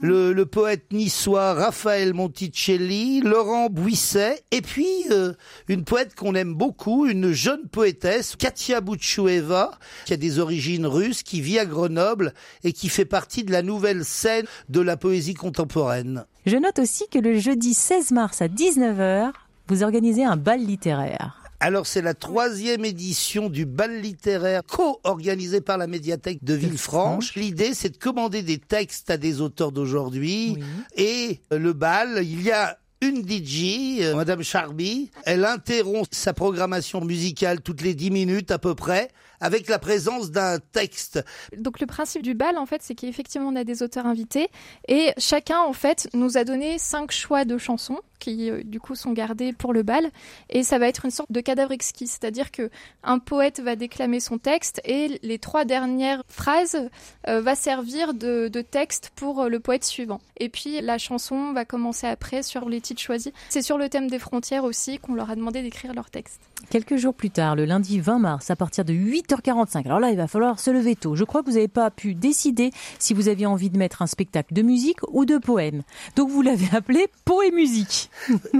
le, 0.00 0.32
le 0.32 0.46
poète 0.46 0.92
niçois 0.92 1.54
Raphaël 1.54 2.14
Monticelli, 2.14 3.20
Laurent 3.20 3.68
Bouisset, 3.68 4.42
et 4.50 4.62
puis 4.62 4.88
euh, 5.10 5.34
une 5.68 5.84
poète 5.84 6.14
qu'on 6.14 6.34
aime 6.34 6.54
beaucoup, 6.54 7.06
une 7.06 7.32
jeune 7.32 7.68
poétesse, 7.68 8.36
Katia 8.36 8.80
Bouchoueva, 8.80 9.72
qui 10.06 10.12
a 10.12 10.16
des 10.16 10.38
origines 10.38 10.86
russes, 10.86 11.22
qui 11.22 11.40
vit 11.40 11.58
à 11.58 11.66
Grenoble 11.66 12.34
et 12.64 12.72
qui 12.72 12.88
fait 12.88 13.04
partie 13.04 13.44
de 13.44 13.52
la 13.52 13.62
nouvelle 13.62 14.04
scène 14.04 14.46
de 14.68 14.80
la 14.80 14.96
poésie 14.96 15.34
contemporaine. 15.34 16.24
Je 16.46 16.56
note 16.56 16.78
aussi 16.78 17.04
que 17.08 17.18
le 17.18 17.38
jeudi 17.38 17.74
16 17.74 18.12
mars 18.12 18.40
à 18.42 18.48
19h, 18.48 19.32
vous 19.68 19.82
organisez 19.82 20.24
un 20.24 20.36
bal 20.36 20.60
littéraire. 20.64 21.36
Alors 21.62 21.86
c'est 21.86 22.00
la 22.00 22.14
troisième 22.14 22.86
édition 22.86 23.50
du 23.50 23.66
bal 23.66 24.00
littéraire 24.00 24.62
co-organisé 24.66 25.60
par 25.60 25.76
la 25.76 25.86
médiathèque 25.86 26.42
de 26.42 26.54
Villefranche. 26.54 27.34
L'idée 27.34 27.74
c'est 27.74 27.90
de 27.90 27.98
commander 27.98 28.42
des 28.42 28.56
textes 28.56 29.10
à 29.10 29.18
des 29.18 29.42
auteurs 29.42 29.70
d'aujourd'hui 29.70 30.56
Oui. 30.56 30.64
et 30.96 31.40
le 31.50 31.74
bal, 31.74 32.20
il 32.22 32.40
y 32.40 32.50
a 32.50 32.78
une 33.02 33.26
DJ, 33.26 34.00
euh, 34.02 34.14
Madame 34.14 34.42
Charby, 34.42 35.10
elle 35.24 35.44
interrompt 35.44 36.14
sa 36.14 36.34
programmation 36.34 37.00
musicale 37.00 37.60
toutes 37.62 37.80
les 37.80 37.94
dix 37.94 38.10
minutes 38.10 38.50
à 38.50 38.58
peu 38.58 38.74
près 38.74 39.08
avec 39.40 39.68
la 39.68 39.78
présence 39.78 40.30
d'un 40.30 40.58
texte. 40.58 41.24
Donc 41.56 41.80
le 41.80 41.86
principe 41.86 42.22
du 42.22 42.34
bal, 42.34 42.58
en 42.58 42.66
fait, 42.66 42.82
c'est 42.82 42.94
qu'effectivement, 42.94 43.48
on 43.48 43.56
a 43.56 43.64
des 43.64 43.82
auteurs 43.82 44.06
invités 44.06 44.48
et 44.86 45.12
chacun, 45.16 45.60
en 45.60 45.72
fait, 45.72 46.08
nous 46.12 46.36
a 46.36 46.44
donné 46.44 46.78
cinq 46.78 47.10
choix 47.10 47.44
de 47.46 47.56
chansons 47.56 48.00
qui, 48.20 48.50
euh, 48.50 48.62
du 48.62 48.78
coup, 48.78 48.94
sont 48.94 49.12
gardés 49.12 49.52
pour 49.52 49.72
le 49.72 49.82
bal. 49.82 50.10
Et 50.48 50.62
ça 50.62 50.78
va 50.78 50.86
être 50.86 51.04
une 51.04 51.10
sorte 51.10 51.32
de 51.32 51.40
cadavre 51.40 51.72
exquis, 51.72 52.06
c'est-à-dire 52.06 52.52
que 52.52 52.70
un 53.02 53.18
poète 53.18 53.58
va 53.58 53.74
déclamer 53.74 54.20
son 54.20 54.38
texte 54.38 54.80
et 54.84 55.18
les 55.22 55.38
trois 55.40 55.64
dernières 55.64 56.22
phrases 56.28 56.88
euh, 57.26 57.40
va 57.40 57.56
servir 57.56 58.14
de, 58.14 58.48
texte 58.60 59.10
pour 59.16 59.40
euh, 59.40 59.48
le 59.48 59.58
poète 59.58 59.84
suivant. 59.84 60.20
Et 60.38 60.48
puis 60.48 60.80
la 60.80 60.98
chanson 60.98 61.52
va 61.52 61.64
commencer 61.64 62.06
après 62.06 62.42
sur 62.42 62.68
les 62.68 62.80
titres 62.80 63.00
choisis. 63.00 63.32
C'est 63.48 63.62
sur 63.62 63.78
le 63.78 63.88
thème 63.88 64.08
des 64.08 64.18
frontières 64.18 64.64
aussi 64.64 64.98
qu'on 64.98 65.14
leur 65.14 65.30
a 65.30 65.34
demandé 65.34 65.62
d'écrire 65.62 65.94
leur 65.94 66.10
texte. 66.10 66.40
Quelques 66.68 66.96
jours 66.96 67.14
plus 67.14 67.30
tard, 67.30 67.56
le 67.56 67.64
lundi 67.64 68.00
20 68.00 68.18
mars, 68.18 68.50
à 68.50 68.56
partir 68.56 68.84
de 68.84 68.92
8h45. 68.92 69.86
Alors 69.86 70.00
là, 70.00 70.10
il 70.10 70.16
va 70.16 70.28
falloir 70.28 70.60
se 70.60 70.70
lever 70.70 70.94
tôt. 70.94 71.16
Je 71.16 71.24
crois 71.24 71.42
que 71.42 71.46
vous 71.46 71.54
n'avez 71.54 71.68
pas 71.68 71.90
pu 71.90 72.14
décider 72.14 72.70
si 72.98 73.14
vous 73.14 73.28
aviez 73.28 73.46
envie 73.46 73.70
de 73.70 73.78
mettre 73.78 74.02
un 74.02 74.06
spectacle 74.06 74.54
de 74.54 74.62
musique 74.62 74.98
ou 75.08 75.24
de 75.24 75.38
poème. 75.38 75.82
Donc 76.16 76.30
vous 76.30 76.42
l'avez 76.42 76.68
appelé 76.76 77.06
Poé 77.24 77.48
et 77.48 77.50
musique. 77.50 78.10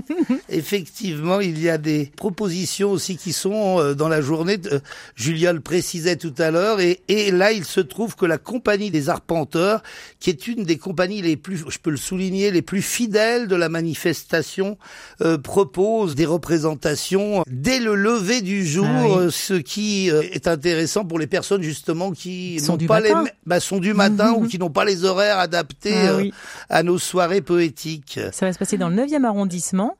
Effectivement, 0.49 1.40
il 1.40 1.61
y 1.61 1.69
a 1.69 1.78
des 1.78 2.11
propositions 2.16 2.90
aussi 2.90 3.16
qui 3.16 3.33
sont 3.33 3.78
euh, 3.78 3.95
dans 3.95 4.09
la 4.09 4.21
journée. 4.21 4.59
Euh, 4.73 4.80
Julia 5.14 5.52
le 5.52 5.61
précisait 5.61 6.16
tout 6.16 6.35
à 6.38 6.50
l'heure. 6.50 6.80
Et, 6.80 7.02
et 7.09 7.30
là, 7.30 7.52
il 7.52 7.64
se 7.64 7.80
trouve 7.80 8.16
que 8.16 8.26
la 8.26 8.38
compagnie 8.38 8.90
des 8.90 9.09
arpenteurs, 9.09 9.83
qui 10.19 10.30
est 10.30 10.47
une 10.47 10.64
des 10.64 10.78
compagnies 10.78 11.23
les 11.23 11.37
plus, 11.37 11.64
je 11.69 11.78
peux 11.78 11.90
le 11.90 11.97
souligner, 11.97 12.50
les 12.50 12.62
plus 12.62 12.83
fidèles 12.83 13.49
de 13.49 13.57
la 13.57 13.69
manifestation, 13.69 14.78
euh, 15.21 15.38
propose 15.38 16.14
des 16.14 16.26
représentations 16.26 17.45
dès 17.47 17.78
le 17.78 17.89
lever 17.94 18.40
du 18.42 18.66
jour, 18.66 18.87
Ah 18.88 19.02
oui. 19.04 19.12
euh, 19.12 19.30
ce 19.30 19.54
qui 19.54 20.11
euh, 20.11 20.23
est 20.32 20.49
intéressant 20.49 21.04
pour 21.04 21.18
les 21.18 21.26
personnes 21.26 21.62
justement 21.62 22.11
qui 22.12 22.59
Sont 22.61 22.76
n'ont 22.76 22.87
pas 22.87 23.00
les, 23.00 23.12
matin. 23.12 23.30
bah, 23.47 23.61
sont 23.61 23.78
du 23.78 23.94
matin 23.94 24.32
ou 24.32 24.47
qui 24.47 24.59
n'ont 24.59 24.70
pas 24.70 24.85
les 24.85 25.04
horaires 25.04 25.38
adaptés 25.38 25.94
Ah 25.94 26.11
euh, 26.12 26.16
oui. 26.18 26.32
à 26.68 26.82
nos 26.82 26.99
soirées 26.99 27.40
poétiques. 27.40 28.18
Ça 28.32 28.47
va 28.47 28.52
se 28.52 28.59
passer 28.59 28.78
dans 28.78 28.88
le 28.88 28.97
9e 28.97 29.25
arrondissement, 29.25 29.97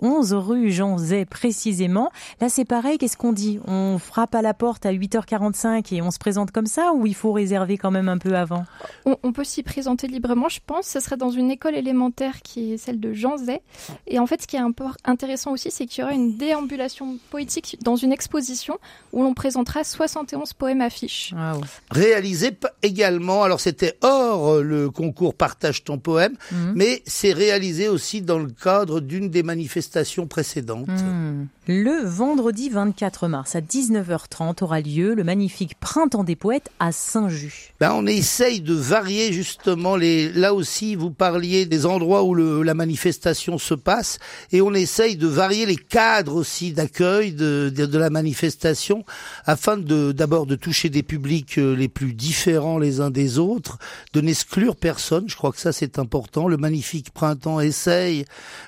11 0.00 0.32
rue 0.34 0.70
Jean 0.70 0.98
Zay 0.98 1.24
précisément. 1.24 2.10
Là, 2.40 2.48
c'est 2.48 2.64
pareil, 2.64 2.98
qu'est-ce 2.98 3.16
qu'on 3.16 3.32
dit? 3.32 3.60
On 3.66 3.98
frappe 3.98 4.34
à 4.34 4.42
la 4.42 4.54
porte 4.54 4.86
à 4.86 4.92
8h45 4.92 5.94
et 5.94 6.02
on 6.02 6.10
se 6.10 6.18
présente 6.18 6.50
comme 6.50 6.66
ça 6.66 6.92
ou 6.94 7.06
il 7.06 7.14
faut 7.14 7.32
réserver 7.32 7.78
quand 7.78 7.90
même 7.90 8.08
un 8.08 8.18
peu 8.18 8.34
avant? 8.34 8.64
On, 9.04 9.16
on, 9.22 9.32
peut 9.32 9.44
s'y 9.44 9.62
présenter 9.62 10.06
librement, 10.06 10.48
je 10.48 10.60
pense. 10.64 10.86
Ce 10.86 11.00
serait 11.00 11.16
dans 11.16 11.30
une 11.30 11.50
école 11.50 11.74
élémentaire 11.74 12.42
qui 12.42 12.72
est 12.72 12.76
celle 12.76 13.00
de 13.00 13.12
Jean 13.12 13.36
Zay. 13.36 13.60
Et 14.06 14.18
en 14.18 14.26
fait, 14.26 14.42
ce 14.42 14.46
qui 14.46 14.56
est 14.56 14.60
intéressant 15.04 15.52
aussi, 15.52 15.70
c'est 15.70 15.86
qu'il 15.86 16.02
y 16.02 16.04
aura 16.04 16.14
une 16.14 16.36
déambulation 16.36 17.18
poétique 17.30 17.78
dans 17.82 17.96
une 17.96 18.12
exposition 18.12 18.78
où 19.12 19.22
l'on 19.22 19.34
présentera 19.34 19.84
71 19.84 20.52
poèmes 20.54 20.80
affiches. 20.80 21.32
Wow. 21.32 21.62
Réalisé 21.90 22.56
également, 22.82 23.42
alors 23.42 23.60
c'était 23.60 23.98
hors 24.02 24.60
le 24.60 24.90
concours 24.90 25.34
Partage 25.34 25.84
ton 25.84 25.98
poème, 25.98 26.34
mmh. 26.50 26.72
mais 26.74 27.02
c'est 27.06 27.32
réalisé 27.32 27.88
aussi 27.88 28.22
dans 28.22 28.38
le 28.38 28.48
cadre 28.50 29.00
d'une 29.00 29.28
des 29.28 29.42
manifestations 29.42 29.81
précédentes. 30.28 30.88
Mmh. 30.88 31.46
Le 31.68 32.04
vendredi 32.04 32.70
24 32.70 33.28
mars 33.28 33.54
à 33.54 33.60
19h30 33.60 34.64
aura 34.64 34.80
lieu 34.80 35.14
le 35.14 35.22
magnifique 35.22 35.78
Printemps 35.78 36.24
des 36.24 36.34
poètes 36.34 36.70
à 36.80 36.90
Saint-Just. 36.90 37.72
Ben, 37.78 37.92
on 37.94 38.04
essaye 38.06 38.60
de 38.60 38.74
varier 38.74 39.32
justement 39.32 39.94
les. 39.94 40.32
Là 40.32 40.54
aussi, 40.54 40.96
vous 40.96 41.10
parliez 41.10 41.66
des 41.66 41.86
endroits 41.86 42.24
où 42.24 42.34
le, 42.34 42.62
la 42.62 42.74
manifestation 42.74 43.58
se 43.58 43.74
passe, 43.74 44.18
et 44.50 44.60
on 44.60 44.74
essaye 44.74 45.16
de 45.16 45.28
varier 45.28 45.66
les 45.66 45.76
cadres 45.76 46.34
aussi 46.34 46.72
d'accueil 46.72 47.32
de, 47.32 47.72
de, 47.74 47.86
de, 47.86 47.98
la 47.98 48.10
manifestation, 48.10 49.04
afin 49.46 49.76
de 49.76 50.10
d'abord 50.10 50.46
de 50.46 50.56
toucher 50.56 50.88
des 50.88 51.04
publics 51.04 51.58
euh, 51.58 51.74
les 51.74 51.88
plus 51.88 52.12
différents 52.12 52.78
les 52.78 53.00
uns 53.00 53.10
des 53.10 53.38
autres, 53.38 53.78
de 54.14 54.20
n'exclure 54.20 54.74
personne. 54.74 55.28
Je 55.28 55.36
crois 55.36 55.52
que 55.52 55.60
ça 55.60 55.72
c'est 55.72 55.98
important. 55.98 56.48
Le 56.48 56.56
magnifique 56.56 57.10
printemps 57.12 57.60
essaye 57.60 58.24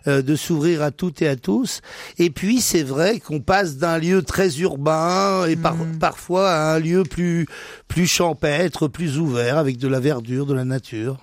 euh, 0.06 0.23
de 0.23 0.37
s'ouvrir 0.37 0.83
à 0.83 0.90
toutes 0.96 1.22
et 1.22 1.28
à 1.28 1.36
tous, 1.36 1.80
et 2.18 2.30
puis 2.30 2.60
c'est 2.60 2.82
vrai 2.82 3.20
qu'on 3.20 3.40
passe 3.40 3.76
d'un 3.76 3.98
lieu 3.98 4.22
très 4.22 4.58
urbain 4.60 5.46
et 5.46 5.56
par, 5.56 5.76
mmh. 5.76 5.98
parfois 5.98 6.50
à 6.50 6.74
un 6.74 6.78
lieu 6.78 7.02
plus 7.02 7.46
plus 7.88 8.06
champêtre, 8.06 8.88
plus 8.88 9.18
ouvert, 9.18 9.58
avec 9.58 9.78
de 9.78 9.88
la 9.88 10.00
verdure, 10.00 10.46
de 10.46 10.54
la 10.54 10.64
nature. 10.64 11.18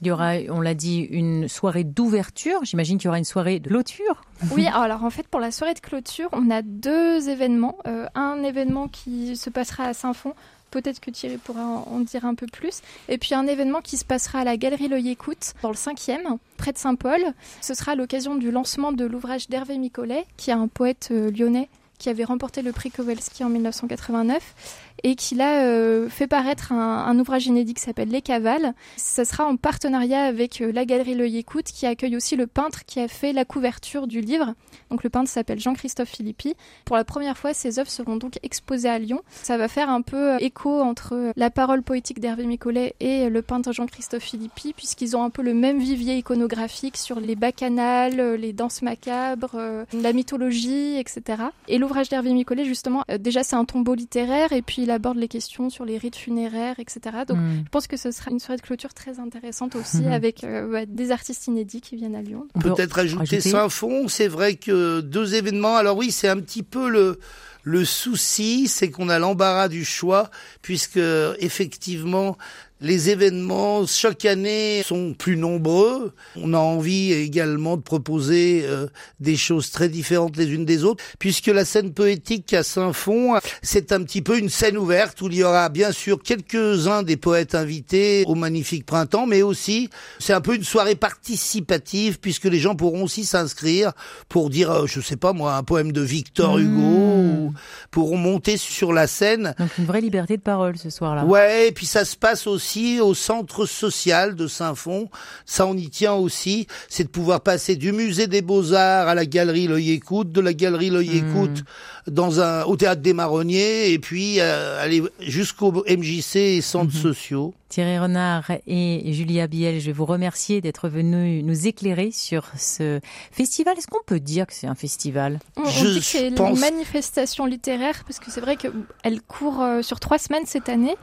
Il 0.00 0.08
y 0.08 0.10
aura, 0.10 0.34
on 0.50 0.60
l'a 0.60 0.74
dit, 0.74 0.98
une 0.98 1.48
soirée 1.48 1.84
d'ouverture. 1.84 2.60
J'imagine 2.64 2.98
qu'il 2.98 3.06
y 3.06 3.08
aura 3.08 3.16
une 3.16 3.24
soirée 3.24 3.58
de 3.58 3.68
clôture. 3.68 4.22
Oui, 4.50 4.66
alors 4.66 5.02
en 5.02 5.08
fait, 5.08 5.26
pour 5.26 5.40
la 5.40 5.50
soirée 5.50 5.72
de 5.72 5.80
clôture, 5.80 6.28
on 6.32 6.50
a 6.50 6.60
deux 6.60 7.30
événements. 7.30 7.78
Euh, 7.86 8.06
un 8.14 8.42
événement 8.42 8.88
qui 8.88 9.34
se 9.36 9.48
passera 9.48 9.84
à 9.84 9.94
Saint-Fond. 9.94 10.34
Peut-être 10.74 10.98
que 10.98 11.12
Thierry 11.12 11.36
pourra 11.36 11.62
en 11.62 12.00
dire 12.00 12.24
un 12.24 12.34
peu 12.34 12.48
plus. 12.48 12.80
Et 13.08 13.16
puis 13.16 13.32
un 13.32 13.46
événement 13.46 13.80
qui 13.80 13.96
se 13.96 14.04
passera 14.04 14.40
à 14.40 14.44
la 14.44 14.56
Galerie 14.56 14.88
L'œil 14.88 15.08
écoute, 15.08 15.54
dans 15.62 15.68
le 15.68 15.76
5e, 15.76 16.38
près 16.56 16.72
de 16.72 16.78
Saint-Paul. 16.78 17.20
Ce 17.60 17.74
sera 17.74 17.94
l'occasion 17.94 18.34
du 18.34 18.50
lancement 18.50 18.90
de 18.90 19.04
l'ouvrage 19.04 19.48
d'Hervé 19.48 19.78
Micolet, 19.78 20.26
qui 20.36 20.50
est 20.50 20.54
un 20.54 20.66
poète 20.66 21.10
euh, 21.12 21.30
lyonnais 21.30 21.68
qui 21.98 22.08
avait 22.08 22.24
remporté 22.24 22.62
le 22.62 22.72
prix 22.72 22.90
Kowalski 22.90 23.44
en 23.44 23.50
1989 23.50 24.93
et 25.04 25.16
qui 25.16 25.34
l'a 25.34 25.66
euh, 25.66 26.08
fait 26.08 26.26
paraître 26.26 26.72
un, 26.72 27.04
un, 27.06 27.18
ouvrage 27.18 27.46
inédit 27.46 27.74
qui 27.74 27.82
s'appelle 27.82 28.08
Les 28.08 28.22
Cavales. 28.22 28.72
Ça 28.96 29.26
sera 29.26 29.44
en 29.44 29.56
partenariat 29.56 30.24
avec 30.24 30.62
euh, 30.62 30.72
la 30.72 30.86
galerie 30.86 31.14
L'œil 31.14 31.36
écoute 31.36 31.66
qui 31.66 31.86
accueille 31.86 32.16
aussi 32.16 32.36
le 32.36 32.46
peintre 32.46 32.86
qui 32.86 33.00
a 33.00 33.06
fait 33.06 33.34
la 33.34 33.44
couverture 33.44 34.06
du 34.06 34.22
livre. 34.22 34.54
Donc 34.90 35.04
le 35.04 35.10
peintre 35.10 35.28
s'appelle 35.28 35.60
Jean-Christophe 35.60 36.08
Philippi. 36.08 36.54
Pour 36.86 36.96
la 36.96 37.04
première 37.04 37.36
fois, 37.36 37.52
ses 37.52 37.78
œuvres 37.78 37.90
seront 37.90 38.16
donc 38.16 38.38
exposées 38.42 38.88
à 38.88 38.98
Lyon. 38.98 39.20
Ça 39.42 39.58
va 39.58 39.68
faire 39.68 39.90
un 39.90 40.00
peu 40.00 40.32
euh, 40.32 40.38
écho 40.38 40.80
entre 40.80 41.32
la 41.36 41.50
parole 41.50 41.82
poétique 41.82 42.18
d'Hervé 42.18 42.46
Micolet 42.46 42.94
et 42.98 43.28
le 43.28 43.42
peintre 43.42 43.72
Jean-Christophe 43.72 44.22
Philippi 44.22 44.72
puisqu'ils 44.72 45.18
ont 45.18 45.22
un 45.22 45.30
peu 45.30 45.42
le 45.42 45.52
même 45.52 45.78
vivier 45.80 46.16
iconographique 46.16 46.96
sur 46.96 47.20
les 47.20 47.36
bacchanales, 47.36 48.36
les 48.36 48.54
danses 48.54 48.80
macabres, 48.80 49.84
la 49.92 50.12
mythologie, 50.14 50.96
etc. 50.96 51.42
Et 51.68 51.76
l'ouvrage 51.76 52.08
d'Hervé 52.08 52.32
Micolet, 52.32 52.64
justement, 52.64 53.02
déjà 53.18 53.42
c'est 53.42 53.56
un 53.56 53.66
tombeau 53.66 53.94
littéraire 53.94 54.52
et 54.52 54.62
puis 54.62 54.82
il 54.82 54.90
aborde 54.94 55.18
les 55.18 55.28
questions 55.28 55.68
sur 55.70 55.84
les 55.84 55.98
rites 55.98 56.16
funéraires, 56.16 56.76
etc. 56.78 57.00
Donc 57.28 57.38
mm. 57.38 57.62
je 57.64 57.70
pense 57.70 57.86
que 57.86 57.96
ce 57.96 58.10
sera 58.10 58.30
une 58.30 58.40
soirée 58.40 58.56
de 58.56 58.62
clôture 58.62 58.94
très 58.94 59.20
intéressante 59.20 59.76
aussi 59.76 60.02
mm. 60.02 60.12
avec 60.12 60.44
euh, 60.44 60.66
ouais, 60.68 60.86
des 60.86 61.10
artistes 61.10 61.46
inédits 61.46 61.80
qui 61.80 61.96
viennent 61.96 62.16
à 62.16 62.22
Lyon. 62.22 62.46
Peut-être 62.60 62.98
ajouter 62.98 63.40
Saint-Fond, 63.40 64.08
c'est 64.08 64.28
vrai 64.28 64.54
que 64.54 65.00
deux 65.00 65.34
événements, 65.34 65.76
alors 65.76 65.96
oui, 65.96 66.10
c'est 66.10 66.28
un 66.28 66.40
petit 66.40 66.62
peu 66.62 66.88
le... 66.88 67.18
Le 67.66 67.86
souci, 67.86 68.68
c'est 68.68 68.90
qu'on 68.90 69.08
a 69.08 69.18
l'embarras 69.18 69.68
du 69.68 69.86
choix, 69.86 70.30
puisque 70.60 71.00
effectivement, 71.38 72.36
les 72.80 73.08
événements 73.10 73.86
chaque 73.86 74.24
année 74.24 74.82
sont 74.84 75.14
plus 75.14 75.36
nombreux. 75.36 76.12
On 76.36 76.52
a 76.54 76.58
envie 76.58 77.12
également 77.12 77.76
de 77.76 77.82
proposer 77.82 78.64
euh, 78.64 78.88
des 79.20 79.36
choses 79.36 79.70
très 79.70 79.88
différentes 79.88 80.36
les 80.36 80.52
unes 80.52 80.64
des 80.64 80.82
autres, 80.84 81.02
puisque 81.18 81.46
la 81.46 81.64
scène 81.64 81.92
poétique 81.92 82.52
à 82.52 82.62
Saint-Fond, 82.62 83.38
c'est 83.62 83.92
un 83.92 84.02
petit 84.02 84.22
peu 84.22 84.38
une 84.38 84.48
scène 84.48 84.76
ouverte 84.76 85.20
où 85.22 85.28
il 85.28 85.36
y 85.36 85.44
aura 85.44 85.68
bien 85.68 85.92
sûr 85.92 86.20
quelques-uns 86.22 87.02
des 87.02 87.16
poètes 87.16 87.54
invités 87.54 88.24
au 88.26 88.34
magnifique 88.34 88.86
printemps, 88.86 89.26
mais 89.26 89.42
aussi 89.42 89.88
c'est 90.18 90.32
un 90.32 90.40
peu 90.40 90.56
une 90.56 90.64
soirée 90.64 90.96
participative 90.96 92.18
puisque 92.18 92.44
les 92.44 92.58
gens 92.58 92.74
pourront 92.74 93.04
aussi 93.04 93.24
s'inscrire 93.24 93.92
pour 94.28 94.50
dire, 94.50 94.70
euh, 94.70 94.86
je 94.86 95.00
sais 95.00 95.16
pas 95.16 95.32
moi, 95.32 95.54
un 95.54 95.62
poème 95.62 95.92
de 95.92 96.00
Victor 96.00 96.58
Hugo, 96.58 96.80
mmh. 96.80 97.38
ou 97.38 97.54
pourront 97.92 98.18
monter 98.18 98.56
sur 98.56 98.92
la 98.92 99.06
scène. 99.06 99.54
Donc 99.58 99.78
une 99.78 99.86
vraie 99.86 100.00
liberté 100.00 100.36
de 100.36 100.42
parole 100.42 100.76
ce 100.76 100.90
soir-là. 100.90 101.24
Ouais, 101.24 101.68
et 101.68 101.72
puis 101.72 101.86
ça 101.86 102.04
se 102.04 102.16
passe 102.16 102.46
aussi 102.46 102.63
au 103.00 103.14
centre 103.14 103.66
social 103.66 104.34
de 104.34 104.46
Saint-Fond. 104.46 105.08
Ça, 105.46 105.66
on 105.66 105.76
y 105.76 105.88
tient 105.88 106.14
aussi. 106.14 106.66
C'est 106.88 107.04
de 107.04 107.08
pouvoir 107.08 107.40
passer 107.40 107.76
du 107.76 107.92
musée 107.92 108.26
des 108.26 108.42
Beaux-Arts 108.42 109.08
à 109.08 109.14
la 109.14 109.26
galerie 109.26 109.66
L'œil 109.66 109.92
écoute, 109.92 110.32
de 110.32 110.40
la 110.40 110.52
galerie 110.52 110.90
L'œil 110.90 111.22
mmh. 111.22 111.28
écoute 111.28 111.64
dans 112.06 112.40
un, 112.40 112.64
au 112.64 112.76
théâtre 112.76 113.02
des 113.02 113.14
Marronniers 113.14 113.92
et 113.92 113.98
puis 113.98 114.40
euh, 114.40 114.82
aller 114.82 115.02
jusqu'au 115.20 115.72
MJC 115.72 116.36
et 116.36 116.60
centres 116.60 116.94
mmh. 116.94 117.02
sociaux. 117.02 117.54
Thierry 117.74 117.98
Renard 117.98 118.52
et 118.68 119.12
Julia 119.12 119.48
Biel, 119.48 119.80
je 119.80 119.86
vais 119.86 119.92
vous 119.92 120.04
remercier 120.04 120.60
d'être 120.60 120.88
venus 120.88 121.42
nous 121.44 121.66
éclairer 121.66 122.12
sur 122.12 122.46
ce 122.56 123.00
festival. 123.32 123.76
Est-ce 123.76 123.88
qu'on 123.88 124.04
peut 124.06 124.20
dire 124.20 124.46
que 124.46 124.52
c'est 124.52 124.68
un 124.68 124.76
festival? 124.76 125.40
On, 125.56 125.64
je 125.64 125.86
dit 125.88 125.98
que 125.98 126.04
c'est 126.04 126.30
pense... 126.30 126.56
une 126.56 126.60
manifestation 126.60 127.46
littéraire 127.46 128.04
parce 128.06 128.20
que 128.20 128.30
c'est 128.30 128.40
vrai 128.40 128.54
qu'elle 128.56 129.20
court 129.22 129.60
euh, 129.60 129.82
sur 129.82 129.98
trois 129.98 130.18
semaines 130.18 130.46
cette 130.46 130.68
année 130.68 130.94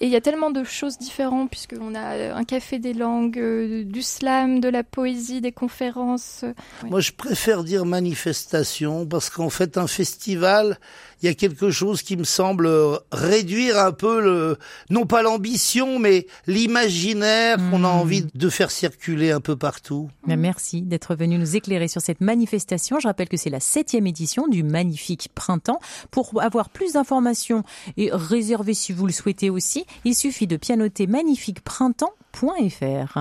et 0.00 0.06
il 0.06 0.12
y 0.12 0.16
a 0.16 0.20
tellement 0.20 0.50
de 0.50 0.62
choses 0.62 0.98
différentes, 0.98 1.50
puisqu'on 1.50 1.94
a 1.94 2.34
un 2.34 2.44
café 2.44 2.78
des 2.78 2.92
langues, 2.92 3.38
euh, 3.38 3.84
du 3.84 4.02
slam, 4.02 4.60
de 4.60 4.68
la 4.68 4.84
poésie, 4.84 5.40
des 5.40 5.52
conférences. 5.52 6.44
Moi, 6.84 7.00
je 7.00 7.12
préfère 7.12 7.64
dire 7.64 7.86
manifestation, 7.86 9.06
parce 9.06 9.30
qu'en 9.30 9.48
fait, 9.48 9.78
un 9.78 9.86
festival, 9.86 10.78
il 11.22 11.26
y 11.26 11.28
a 11.30 11.34
quelque 11.34 11.70
chose 11.70 12.02
qui 12.02 12.16
me 12.16 12.24
semble 12.24 12.68
réduire 13.10 13.78
un 13.78 13.92
peu 13.92 14.20
le, 14.20 14.58
non 14.90 15.06
pas 15.06 15.22
l'ambition, 15.22 15.98
mais 15.98 16.26
l'imaginaire 16.46 17.56
qu'on 17.56 17.84
a 17.84 17.88
hmm. 17.88 18.00
envie 18.00 18.26
de 18.34 18.48
faire 18.50 18.70
circuler 18.70 19.30
un 19.30 19.40
peu 19.40 19.56
partout. 19.56 20.10
Merci 20.26 20.82
d'être 20.82 21.14
venu 21.14 21.38
nous 21.38 21.56
éclairer 21.56 21.88
sur 21.88 22.02
cette 22.02 22.20
manifestation. 22.20 23.00
Je 23.00 23.08
rappelle 23.08 23.28
que 23.28 23.38
c'est 23.38 23.50
la 23.50 23.60
septième 23.60 24.06
édition 24.06 24.46
du 24.46 24.62
magnifique 24.62 25.30
printemps. 25.34 25.80
Pour 26.10 26.42
avoir 26.42 26.68
plus 26.68 26.92
d'informations 26.92 27.62
et 27.96 28.10
réserver 28.12 28.74
si 28.74 28.92
vous 28.92 29.06
le 29.06 29.12
souhaitez 29.12 29.48
aussi, 29.48 29.85
il 30.04 30.14
suffit 30.14 30.46
de 30.46 30.56
pianoter 30.56 31.06
magnifiqueprintemps.fr. 31.06 33.18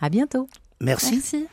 À 0.00 0.10
bientôt. 0.10 0.48
Merci. 0.80 1.14
Merci. 1.14 1.46